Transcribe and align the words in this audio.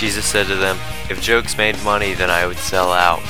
Jesus 0.00 0.24
said 0.24 0.46
to 0.46 0.56
them, 0.56 0.78
If 1.10 1.20
jokes 1.20 1.58
made 1.58 1.76
money, 1.84 2.14
then 2.14 2.30
I 2.30 2.46
would 2.46 2.56
sell 2.56 2.90
out. 2.90 3.20